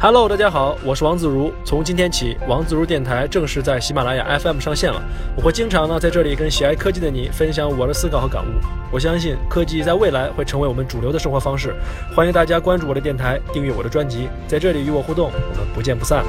[0.00, 1.52] Hello，大家好，我是王自如。
[1.64, 5.02] 从今天起，王自如电台正式在喜马拉雅 FM 上线了。
[5.34, 8.46] 我会经常呢在这里跟喜爱科技的你分享我的思考和感悟。
[8.92, 11.74] 我相信科技在未来会成为我们主流的生活方式。
[12.14, 16.24] 欢迎大家关注我的电台，订阅我的专辑，在这里与我互动，我们不见不散。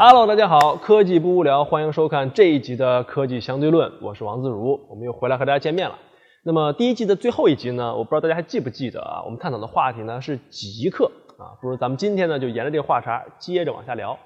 [0.00, 5.98] Hello，大家好，科技不无聊，欢迎收看这一集的科技相对论，我是王自如，我们又回来和大家见面了。
[6.44, 9.20] 那么第一季的最后一集呢，我不知道大家还记不记得啊？
[9.24, 14.16] 我们探讨的话题呢是极客啊，不如咱们今天呢就沿着这个话茬接着往下聊。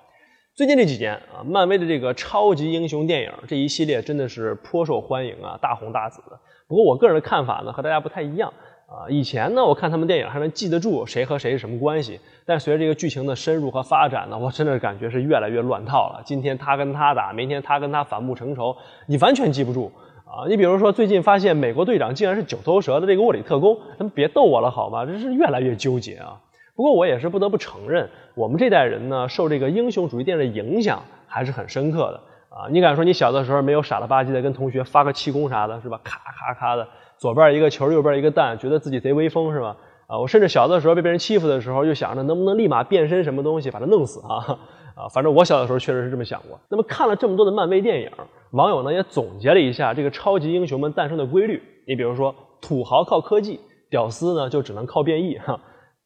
[0.55, 6.39] 最近这几年啊，漫威的这个超级英雄电影这一系列真的是颇受欢迎啊，大红大紫的。
[6.69, 8.53] 不过我个人的看法呢和大家不太一样。
[8.93, 16.21] 啊，以前呢，我看他们电影还能记得住谁和谁是什么关系，但随着这个剧情的深入和发展呢，我真的感觉是越来越乱套了。
[16.27, 19.91] 今天他跟他打，明天他跟他反目成仇，你完全记不住
[20.27, 20.45] 啊！
[20.47, 25.07] 你比如说，最近发现美国队长竟然是九头蛇的这个卧底特工，咱们别逗我了好吗？
[25.07, 26.39] 这是越来越纠结啊！
[26.77, 32.21] 不过我也是不得不承认，我们这代人呢，受这个英雄主义电影的影响还是很深刻的
[32.55, 32.69] 啊！
[32.71, 35.99] 你敢说你小的时候没有傻了吧唧的跟同学发个气功啥的，是吧？
[36.05, 36.87] 咔咔咔的。
[37.23, 39.77] 左边一个球，右边一个蛋，觉得自己贼威风是吧？
[40.09, 44.59] 啊，我甚至小的时候被别人欺负的时候，就想着能不能立马变身什么东西把他弄死啊？
[44.97, 46.59] 啊，反正我小的时候确实是这么想过。
[46.69, 48.11] 那么看了这么多的漫威电影，
[48.51, 51.63] 网友呢也总结了一下这个超级英雄们诞生的规律。
[51.87, 55.61] 你比如说，土豪靠科技，屌丝呢就只能靠变异哈。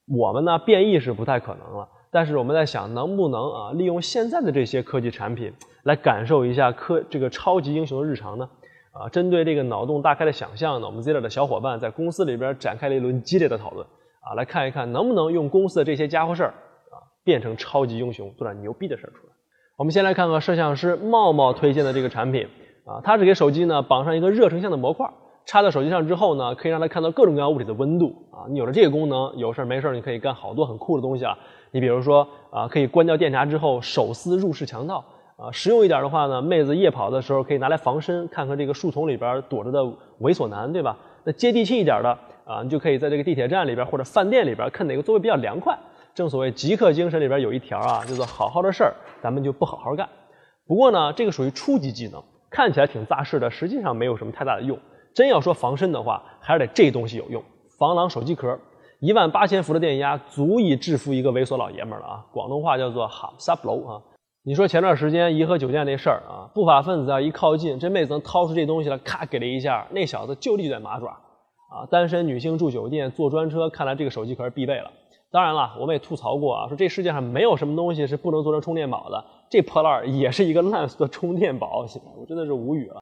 [0.06, 5.50] 我们呢变异是不太可能了，但是我们在想能不能啊利用现在的这些科技产品
[5.84, 8.46] 来感受一下科这个超级英雄的日常呢？
[8.98, 13.86] 啊，针对这个脑洞大开的想象呢，我们 Zilla 的小伙伴在公司里边展开了一轮激烈的讨论
[14.20, 19.32] 啊，来看一看能不能用公司的这些家伙事儿啊，变成超级英雄，做点牛逼的事儿出来。
[19.76, 22.48] 我们先来看看摄像师茂茂推荐的这个产品
[22.86, 25.06] 啊，它是给手机呢绑上一个热成像的模块，
[25.44, 28.48] 插在手机上之后呢，可以让它看到各种各样物体的温度啊。
[28.48, 31.36] 你有了这个功能，有事儿没事儿你可以干好多很酷的东西啊。
[31.70, 35.04] 你比如说啊，可以关掉电闸之后手撕入室强盗。
[35.36, 39.82] 啊，实用一点的话呢，妹子夜跑的时候可以拿来防身，看看这个树丛里边躲着的
[40.20, 40.96] 猥琐男，对吧？
[41.24, 45.78] 那接地气一点的啊，你就可以在这个地铁站里边或者饭店里边看哪个座位比较凉快。
[46.14, 50.08] 正所谓极客精神里边有一条啊，叫做好好的事儿咱们就不好好干。
[50.66, 54.78] 不过呢，这个属于初级技能，看起来挺扎实的，实际上没有什么太大的用。
[55.14, 57.42] 真要说防身的话，还是得这东西有用。
[57.78, 58.58] 防狼手机壳，
[59.00, 62.24] 一万八千伏的电压足以制服一个猥琐老爷们了啊！
[62.32, 64.00] 广东话叫做哈萨布楼啊。
[64.48, 71.82] 你说前段时间颐和酒店那事儿啊，不法分子啊一靠近，这妹子能掏出这东西来，咔给了一下，那小子就立在马爪啊！
[71.90, 74.88] 单身女性住酒店坐专车，看来这个手机壳是必备了。
[75.32, 81.84] 当然了，我们也吐槽过啊，说这世界上没有什么东西是不能做成充电宝的，这破烂也是一个烂俗的充电宝，
[82.16, 83.00] 我真的是无语了。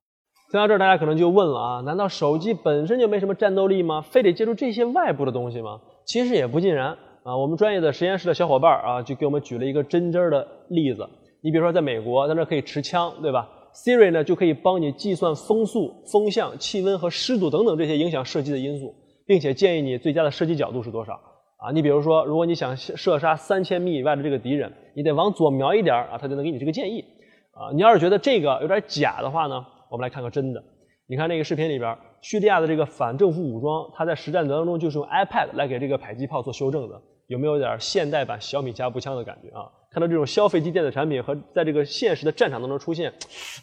[0.51, 4.01] 听到这儿，大家可能就问了啊，难道手机本身就没什么战斗力吗？
[4.01, 5.79] 非得借助这些外部的东西吗？
[6.07, 7.37] 其实也不尽然啊。
[7.37, 11.07] 我们专业的实验室的小伙伴啊，就给我们举了一个真真的例子。
[11.45, 18.95] 你比如说，在美国，在那可以持枪，对吧？Siri 呢就可以帮你计算风速、风向、气温和湿度等等这些影响射击的因素，
[19.27, 21.21] 并且建议你最佳的射击角度是多少
[21.59, 21.71] 啊？
[21.75, 27.05] 你比如说，如果你想射杀三千米以外的这个敌人，你得往左瞄一点啊，它就能给你这个建议
[27.53, 27.69] 啊。
[27.75, 30.65] 你要是觉得这个有点假的话呢，我们来看个真的。
[31.07, 39.69] 你看那个视频里边，叙利亚的这个反政府武装，他在实战当中就是用 iPad 来给这个迫击炮做修正的，有没有点现代版小米加步枪的感觉啊？
[39.95, 43.13] 看到这种消费级电子产品和在这个现实的战场当中出现，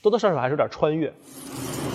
[0.02, 1.12] 多多少少还是有点穿越。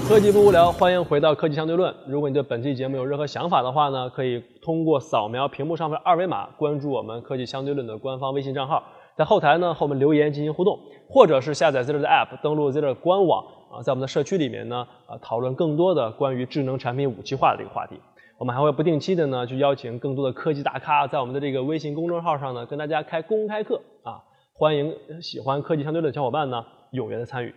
[0.06, 1.92] 科技不无聊，欢迎回到科技相对论。
[2.06, 8.82] 如果你对本期节目有任何想法的话呢，可以通过扫描屏幕上的二维码关注我们科技相对论的官方微信账号，
[9.16, 13.42] 在后台呢和我们留言进行互动，或者是下载 Zero 的 App，登录 Zero 官网
[13.72, 17.98] 啊，在我们的社区里面呢啊讨论更多的关于智能产品武器化的这个话题。
[18.38, 24.20] 我们还会不定期的呢，去邀请更多的科技大咖，在我们的这个微信公众号上呢，跟大家开公开课啊，
[24.52, 26.62] 欢迎喜欢科技相对论的小伙伴呢
[26.92, 27.54] 踊跃的参与。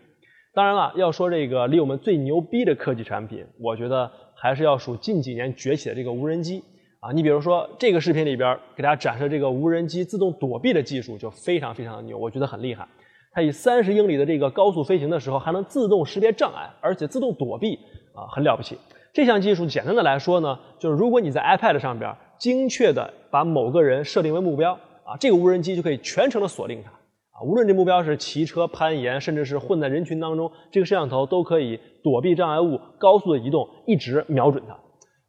[0.54, 6.64] 当然了，要说这个离我们最牛逼的科技产品，我觉得还是要数近几年崛起的这个无人机
[7.02, 7.12] 啊。
[7.12, 12.88] 你比如说这个视频里边给大家展示这个无人机自动躲避的技术，就非常非常的牛，我觉得很厉害。
[13.34, 17.76] 它以三十英里的这个高速飞行的时候，还能自动识别障碍，而且自动躲避
[18.16, 18.78] 啊，很了不起。
[19.14, 24.74] 这项技术简单的来说呢，就是如果你在 iPad 上边精确的把某个人设定为目标
[25.04, 34.78] 啊，这个无人机就可以全程的锁定它啊，无论这目标是骑车、攀岩，甚至是混在人群当中，这个摄像头都可以躲避障碍物，高速的移动，一直瞄准它。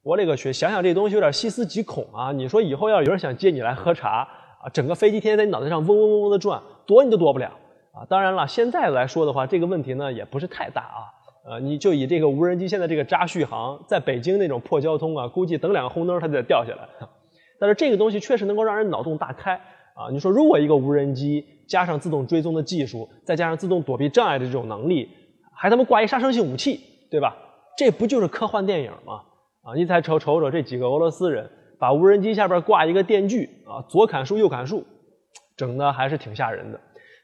[0.02, 2.32] 我勒个去，想想这东西有点细思极恐啊！
[2.32, 4.26] 你说以后要有人想接你来喝茶
[4.62, 7.48] 啊，整个飞机天天在你脑袋上嗡嗡嗡嗡的转，躲你都躲不了
[7.92, 8.04] 啊。
[8.08, 11.04] 当然了，现在来说的话，这个问题呢也不是太大啊。
[11.50, 16.88] 啊，你就以这个无人机现在这个渣续航，在北京那种破交通啊，估计等两个红灯它就得掉下来。
[17.58, 19.54] 但是这个东西确实能够让人脑洞大开
[19.94, 20.08] 啊！
[20.12, 25.08] 你说如果一个无人机加上自动追踪的技术，再加上自动躲避障碍的这种能力，
[25.52, 26.80] 还他妈挂一杀伤性武器，
[27.10, 27.36] 对吧？
[27.76, 29.22] 这不就是科幻电影吗？
[29.62, 31.50] 啊，你再瞅瞅瞅这几个俄罗斯人
[31.80, 34.86] 把无人机下边挂一个电锯啊，左砍树右砍树，
[35.56, 36.80] 整的还是挺吓人的。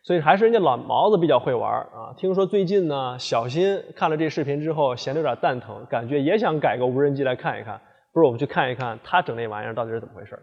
[0.06, 2.14] 所以还是人家老毛子比较会玩啊！
[2.17, 7.81] 听说最近呢，小新看了这视频之后，闲得有点蛋疼，感觉也想改个无人机来看一看。
[8.12, 10.38] 不如我们去看一看他整那玩意儿到底是怎么回事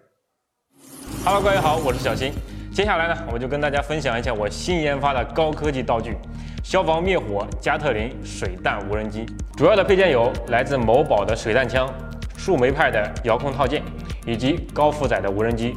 [1.24, 2.34] ？Hello，各位好，我是小新。
[2.74, 6.18] 接下来呢，我就跟大家分享一下我新研发的高科技道具——
[6.62, 9.26] 消防灭火加特林水弹无人机。
[9.56, 11.88] 主要的配件有来自某宝的水弹枪、
[12.36, 13.82] 树莓派的遥控套件，
[14.28, 15.74] 以及高负载的无人机，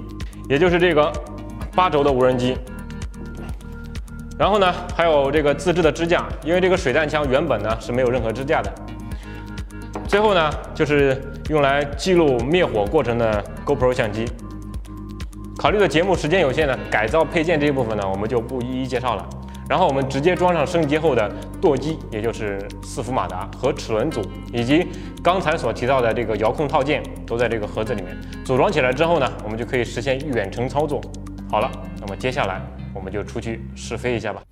[0.48, 1.12] 也就是这个
[1.76, 2.56] 八轴的无人机。
[4.38, 8.70] 然后呢，还有这个自制的支架，因为这个水弹枪原本呢是没有任何支架的。
[10.06, 14.26] 最后呢，就是用来记录灭火过程的 GoPro 相机。
[15.58, 19.26] 考虑的节目时间有限呢，改造配件这一部分呢，我们就不一一介绍了。
[19.68, 21.28] 然后我们直接装上升级后的
[21.60, 24.20] 舵机，也就是四伏马达和齿轮组，
[24.52, 24.86] 以及
[25.24, 28.16] 刚才所提到的这个遥控套件，都在这个盒子里面。
[28.44, 31.00] 组装起来之后呢，我们就可以实现远程操作。
[31.50, 31.68] 好了，
[32.00, 32.60] 那么接下来
[32.96, 34.42] 我们就出去试飞一下吧。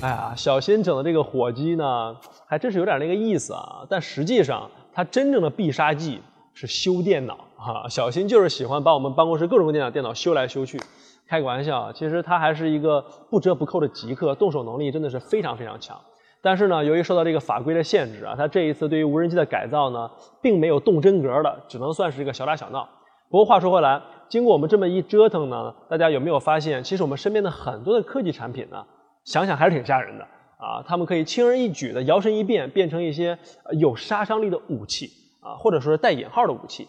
[0.00, 3.84] 哎呀，小新整的这个火机呢，还真是有点那个意思啊。
[3.90, 6.20] 但实际上，它真正的必杀技
[6.52, 7.88] 是修电脑啊。
[7.88, 10.80] 小新就是喜欢把我们办公室各种各样的电脑修来修去。
[11.26, 15.98] 开个玩笑，其实他还是一个不折不扣的极客，动手能力真的是非常非常强。
[16.42, 20.10] 但是呢，由于受到这个法规的限制啊，他这一次对于无人机的改造呢，
[20.42, 22.86] 并没有动真格的，只能算是一个小打小闹。
[23.30, 28.84] 不过话说回来，经过我们这么一折腾呢，大家有没有发现，其实我们身边的很多的科技产品呢？
[29.24, 30.24] 想想还是挺吓人的
[30.58, 30.84] 啊！
[30.86, 33.38] 他们可以轻而易举的摇身一变，变成一些
[33.78, 35.08] 有杀伤力的武器
[35.40, 36.86] 啊，或者说是带引号的武器。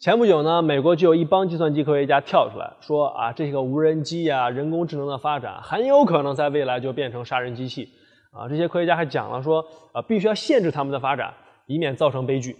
[0.00, 7.88] 前不久呢，美国就有一帮计算机科学家跳出来说啊，这个无人机呀、人工智能的发展很有可能在未来就变成杀人机器
[8.32, 8.48] 啊。
[8.48, 11.32] 这些科学家还讲了说啊，必须要限制他们的发展，
[11.66, 12.56] 以免造成悲剧。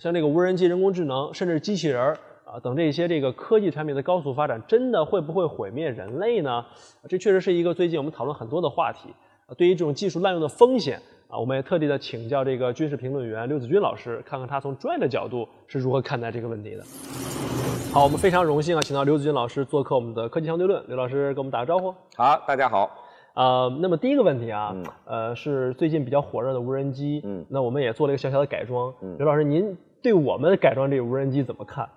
[0.00, 2.18] 像这个无人机、人工智能，甚至机器人儿。
[2.52, 6.62] 啊，等这些这个科技产品的高速发展，真的会不会毁灭人类呢？
[7.08, 9.08] 这确实是一个最近我们讨论很多的话题。
[9.46, 16.84] 啊，对于这种技术滥用的风险啊，我们也特地的请教这个军事评论员刘子君老师，看看他从专业的角度是如何看待这个问题的。
[17.90, 20.84] 好，我们非常荣幸啊，请到刘子君老师做客我们的科技相对论。
[20.88, 21.90] 刘老师给我们打个招呼。
[22.16, 22.90] 好，大家好。
[23.32, 24.76] 呃，那么第一个问题啊，
[25.06, 27.22] 呃，是最近比较火热的无人机。
[27.24, 28.92] 嗯，那我们也做了一个小小的改装。
[29.00, 31.88] 嗯，刘老师，您对我们改装这个无人机怎么看？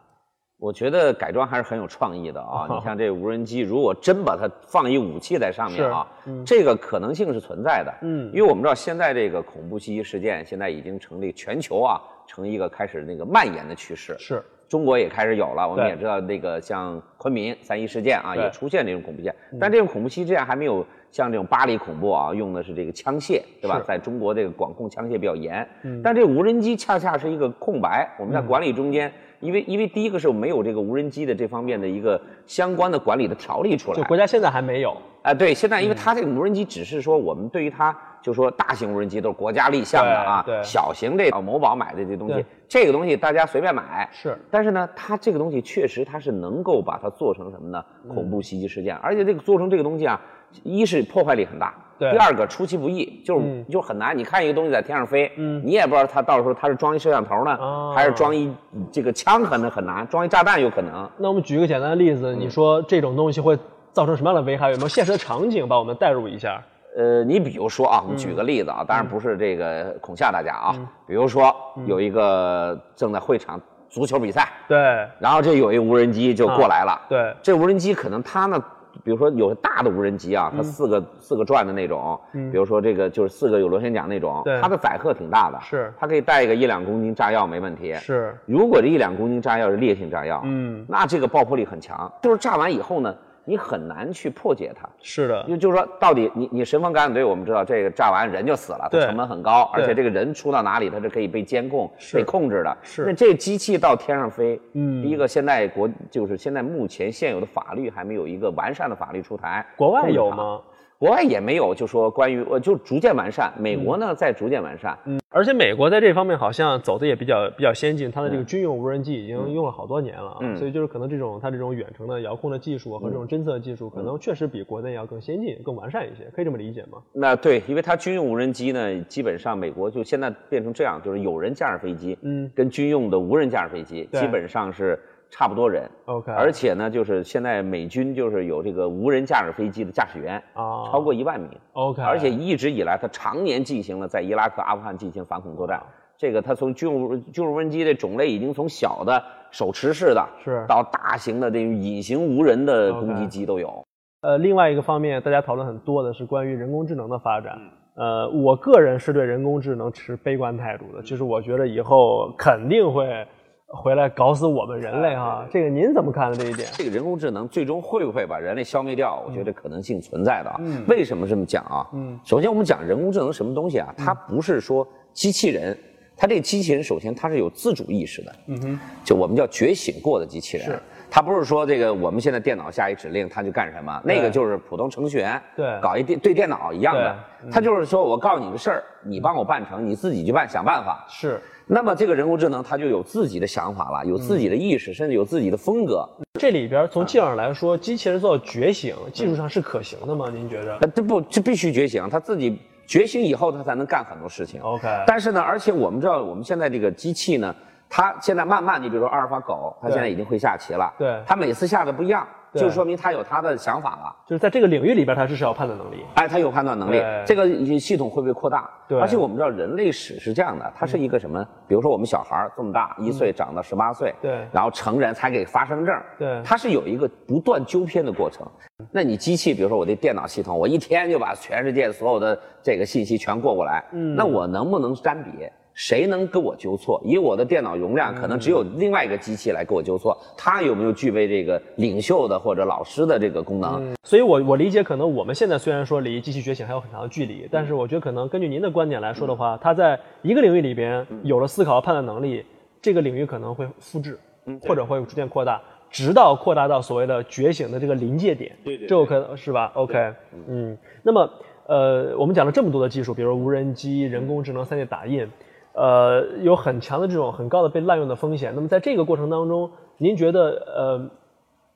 [0.57, 2.65] 我觉得改装还是很有创意的啊！
[2.71, 6.07] 你像这无人机，如果真把它放一武器在上面啊，
[6.45, 7.93] 这个可能性是存在的。
[8.01, 14.15] 嗯，因为我们知道现在这个恐怖袭击事件现在已经成立全球啊，成一个开始那个蔓延的趋势。
[14.17, 15.67] 是，中国也开始有了。
[15.69, 19.35] 我们也知道那个像昆明三一事件啊，也出现这种恐怖事件。
[19.59, 20.85] 但这种恐怖袭击事件还没有
[21.15, 23.81] 像这种巴黎恐怖啊，用的是这个枪械，对吧？
[23.87, 25.65] 在中国这个管控枪械比较严。
[25.83, 26.01] 嗯。
[26.03, 29.09] 但这无人机恰恰是一个空白，我们在管理中间。
[29.39, 34.93] 因为因为第一个是没有这个无人机的这方面的一个相关的管理的条例出来，就国家现在还没有。
[35.21, 47.85] 啊，对，现在因为它这个无人机只是说我们对于它，就说大型无人机都是国家立项的啊，对，小型这某宝买的这东西，这个东西大家随便买是，但是呢，它这个东西确实它是能够把它做成什么呢？
[48.09, 50.19] 恐怖袭击事件，而且这个做成这个东西啊，
[50.63, 51.71] 一是破坏力很大。
[51.99, 54.17] 第二个出其不意，就是就很难。
[54.17, 58.51] 你看一个东西在天上飞，嗯你也不知道它到时候它是装一摄像头呢，还是装一
[58.91, 60.05] 这个枪，可能很难。
[60.07, 61.07] 装一炸弹有可能。
[61.19, 63.55] 那我们举个简单的例子，你说这种东西会
[63.93, 64.71] 造成什么样的危害？
[64.71, 66.59] 有没有现实的场景把我们带入一下？
[66.95, 70.75] 呃，你比如说啊，我们举个例子啊，当然不是这个恐吓大家啊。
[71.07, 71.53] 比如说
[71.85, 73.59] 有一个正在会场
[73.89, 74.77] 足球比赛，对，
[75.19, 78.63] 然后这有一无人机就过来了，对，这无人机可能它呢。
[79.03, 87.93] 比如说有大的无人机啊，它四个四个转的那种，比如说这个就是四个有螺旋桨那种，它的载荷挺大的，是它可以带一个一两公斤炸药没问题。
[87.95, 93.13] 是，如果这一两公斤炸药是烈性炸药，嗯，那这个爆破力很强，就是炸完以后呢。
[93.45, 102.77] 你很难去破解它，是的，就就是说，到底你你神风敢死队，我们知道这个炸完人就死了，它成本很高，而且这个人出到哪里，它是可以被监控、被控制的。
[102.81, 109.65] 是，那这机器到天上飞，嗯，第一个现在国就是现在目前现有的法律还没有一个完善的法律出台。
[109.77, 110.59] 国外有吗？
[110.97, 114.97] 国外也没有就说关于呃就逐渐完善，美国呢在逐渐完善。
[115.05, 126.99] 嗯，而且美国在这方面好像走的也比较比较先进，它的这个军用无人机已经用了好多年了啊，所以就是可能这种它这种远程的遥控的技术和这种侦测技术，可能确实比国内要更先进、更完善一些，可以这么理解吗？
[127.11, 134.97] 那对，因为它军用无人机呢，基本上美国就现在变成这样，就是有人驾驶飞机，嗯，跟军用的无人驾驶飞机基本上是。
[135.37, 145.83] 差不多人，OK，而且呢，就是现在美军就是有这个无人驾驶飞机的驾驶员啊，超过一万名，OK，而且一直以来，他常年进行了在伊拉克、阿富汗进行反恐作战。
[146.17, 153.83] 这个他从军用军用无人机的种类已经从小的手持式的，是到大型的这种隐形无人的攻击机都有。
[154.21, 157.59] 呃，另外一个方面，大家讨论很多的是关于人工智能的发展。
[157.95, 163.27] 呃，我个人是对人工智能持悲观态度的，就是我觉得以后肯定会。
[163.67, 166.37] 回来搞死我们人类哈，这个您怎么看的？
[166.37, 169.23] 这一点，这个人工智能最终会不会把人类消灭掉？
[169.27, 170.59] 我觉得可能性存在的啊。
[170.87, 171.87] 为什么这么讲啊？
[171.93, 173.93] 嗯，首先我们讲人工智能什么东西啊？
[173.97, 175.75] 它不是说机器人，
[176.15, 178.35] 它这个机器人首先它是有自主意识的。
[178.47, 180.79] 嗯哼，就我们叫觉醒过的机器人。
[181.09, 185.41] 它不是说这个我们现在电脑下一指令它就干什么，那个就是普通程序员。
[185.55, 185.79] 对。
[185.81, 187.17] 搞一电对电脑一样的，
[187.51, 191.03] 它就是说我告诉你个事儿，你帮我办成，你自己去办，想办法。
[191.09, 191.41] 是。
[191.67, 196.07] 那么这个人工智能它就有自己的想法了，有自己的意识，甚至有自己的风格。
[196.39, 200.29] 这里边从技术上来说，机器人做到觉醒，技术上是可行的吗？
[200.29, 200.77] 您觉得？
[200.95, 204.61] 这不这必须觉醒，它自己觉醒以后，它才能干很多事情。
[204.61, 204.87] OK。
[205.07, 207.55] 但是呢，而且我们知道，我们现在这个机器呢，
[207.89, 210.93] 它现在慢慢，你比如说阿尔法狗，它现在已经会下棋了。
[210.99, 211.19] 对。
[211.25, 212.27] 它每次下的不一样。
[212.59, 216.05] 就说明他有他的想法了，就是在这个领域里边，他是有判断能力。
[216.15, 218.69] 哎，他有判断能力，这个系统会不会扩大？
[218.87, 218.99] 对。
[218.99, 221.45] 而且我们知道人类史是这样的，它是一个什么？
[221.67, 224.47] 比如说我们小孩这么大，一岁长到十八岁，对。
[224.51, 226.41] 然后成人才给发生证，对。
[226.43, 228.47] 它是有一个不断纠偏的过程。
[228.91, 235.31] 那你机器，比如说我的电脑系统，我一天就把全世界所有的这个信息全过过来，嗯，那我能不能沾笔？
[235.75, 237.01] 谁能给我纠错？
[237.03, 240.17] 以我的电脑容量，可能只有另外一个机器来给我纠错。
[240.37, 243.93] 它有没有具备这个领袖的或者老师的这个功能？
[244.03, 252.45] 所以，我我理解，可能我们现在虽然说离机器觉醒还有很长的距离，但是我觉得可能根据您的观点来说的话，它在一个领域里边有了思考和判断能力，
[252.81, 254.17] 这个领域可能会复制，
[254.61, 258.55] 或者会逐渐扩大，直到扩大到所谓的觉醒的这个临界点。
[258.63, 260.13] 对对，这有可能是吧？OK，
[260.47, 261.29] 嗯，那么
[261.67, 265.27] 呃，我们讲了这么多的技术，比如无人机、人工智能、3D 打印。
[265.75, 268.53] 呃，有很强的这种很高的被滥用的风险。
[268.55, 271.09] 那么在这个过程当中，您觉得呃？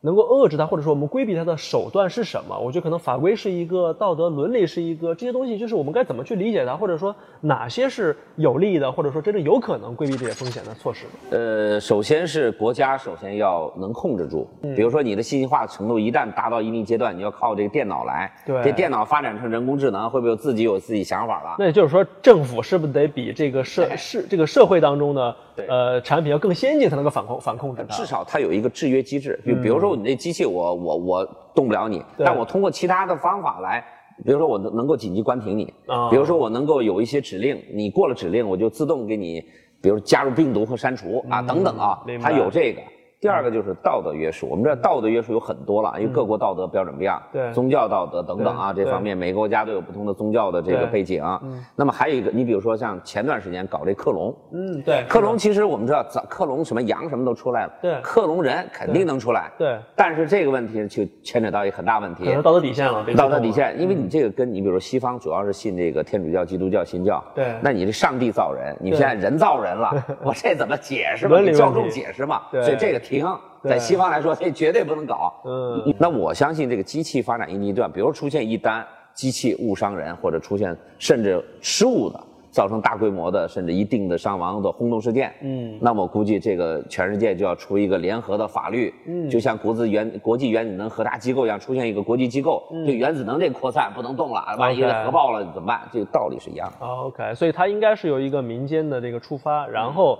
[0.01, 2.57] 能够遏制它，或者说我们规避它的手段是什么？
[2.57, 11.05] 我觉得可能法规是一个，道德伦理是一个，这些东西就是我们该怎么去理解它，或者说哪些是有利的，或者说真正有可能规避这些风险的措施。
[11.31, 21.57] 呃，首先是国家首先要能控制住，比如说你的信息化程度一旦达到一定阶段，你要靠这个电脑来，对，这电脑发展成人工智能，会不会自己有自己想法了？
[21.59, 25.35] 那也就是说，政府是不是得比这个社是这个社会当中的
[25.67, 27.93] 呃产品要更先进，才能够反控反控制它？
[27.93, 29.88] 至少它有一个制约机制，就比如说。
[29.95, 33.83] 你那机器我我我动不了你，但我通过其他的方法来，
[34.23, 35.65] 比如说我能能够紧急关停你，
[36.09, 39.41] 比如说我能够有一些指令，你过了指令我就自动给你，
[39.81, 42.81] 比如加入病毒和删除啊等等啊，它有这个。
[43.21, 47.51] 第二个就是道德约束，我们这道道德约束有很多了，因为各国道德标准不一样，对。
[47.51, 51.21] 宗教道德等等啊，这方面每个国家都有不同的宗教的这个背景。
[51.43, 69.91] 嗯，那么还有一个，你比如说像前段时间搞这克隆，嗯，对，克隆其实我们知道，克隆什么羊什么都出来了，对，克隆人肯定能出来，对，但是这个问题就牵扯到一个很大问题，可能道德底线了，道德底线，因为你这个跟你比如说西方主要是信这个天主教、基督教、新教，对，那你这上帝造人，你现在人造人了，
[70.23, 71.41] 我这怎么解释嘛？
[71.51, 72.43] 教众解释嘛？
[72.51, 73.25] 所以这个停。
[73.61, 75.33] 在西方来说， 这绝对不能搞。
[75.43, 82.17] 嗯，那我相信这个机器发展一阶段，比如出现一单机器误伤人，或者出现甚至失误的，
[82.51, 95.81] 造成大规模的甚至一定的伤亡的轰动事件，嗯，那我估计这个全世界就要出一个联合的法律，嗯，就像国子原国际原子能核查机构一样，出现一个国际机构，就原子能这扩散不能动了，万一核爆了怎么办？
[95.91, 96.87] 这个道理是一样的。
[96.87, 100.17] OK，所以它应该是有一个民间的这个出发，然后。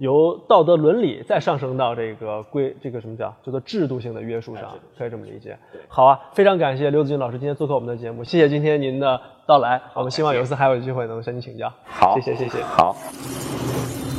[0.00, 5.54] 由道德伦理再上升到这个规，这个什么叫叫做制度性的约束上，可以这么理解。
[5.88, 9.78] 好啊，非常感谢刘子君老师今天做客我们的节目，谢谢今天您的到来。
[9.92, 11.70] 我们希望有一次还有机会能向您请教。
[11.84, 12.62] 好，谢谢谢谢。
[12.62, 12.96] 好，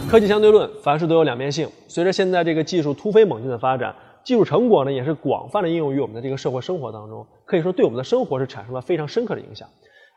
[0.08, 1.68] 科技相对论，凡事都有两面性。
[1.88, 9.68] 随着现在这个技术突飞猛进的发展，技术成果呢也是广泛的应用于我们的这个社会生活当中，可以说对我们的生活是产生了非常深刻的影响。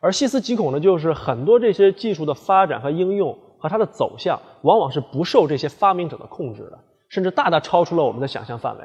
[0.02, 3.35] 而细思极恐的就是很多这些技术的发展和应用。
[3.64, 6.78] 和它的走向往往是不受这些发明者的控制的，
[7.09, 8.85] 甚至大大超出了我们的想象范围。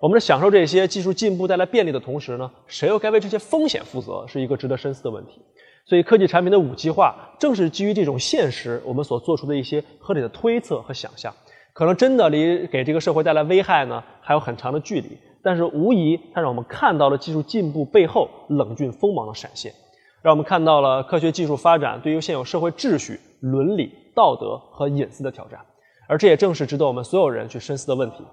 [0.00, 5.40] 我们在享受这些技术进步带来便利的同时呢，谁又该为这些风险负责，是一个值得深思的问题。
[5.84, 11.32] 所以，科技产品的五 G 化正是基于这种现实，我们所做出的一些合理的推测和想象。
[11.72, 15.16] 可能真的离给这个社会带来危害呢，还有很长的距离。
[15.40, 19.72] 但是，无疑它让我们看到了技术进步背后冷峻锋芒的闪现，
[20.20, 25.60] 让我们看到了科学技术发展对于现有社会秩序、伦理、道德和隐私的挑战。
[26.08, 28.24] 而这也正是值得我们所有人去深思的问题。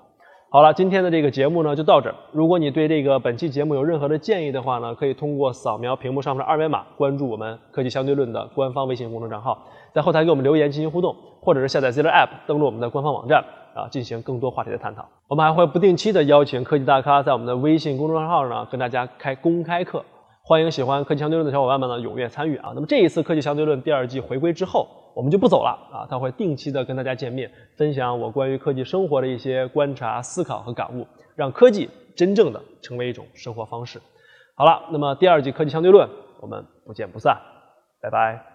[0.49, 2.15] 好了，今天的这个节目呢就到这儿。
[2.31, 9.57] 如果你对这个本期节目有任何的建议的话呢，可以通过扫描屏幕上面的二维码，关注我们科技相对论的官方微信公众账号，
[9.91, 15.03] 在后台给我们留言进行互动，或者是下载 Ziller App，登录我们的官方网站啊，进行更多话题的探讨。
[15.27, 20.05] 我们还会不定期的邀请科技大咖在我们的微信公众号呢跟大家开公开课，
[20.45, 22.73] 欢迎喜欢科技相对论的小伙伴们呢踊跃参与啊。
[22.75, 24.87] 那么这一次科技相对论第二季回归之后。
[25.15, 26.07] 我们就不走了啊！
[26.09, 27.47] 他会定期的跟大家见面，
[27.77, 34.01] 分享我关于科技生活的一些观察、思考和感悟，让科技真正的成为一种生活方式。
[34.55, 36.09] 好了，那么第二季科技相对论，
[36.41, 37.39] 我们不见不散，
[38.01, 38.52] 拜拜。